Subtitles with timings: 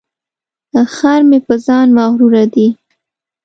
[0.95, 2.67] خر مې په ځان مغروره دی.